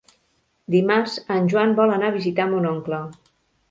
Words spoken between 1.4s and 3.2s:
Joan vol anar a visitar mon oncle.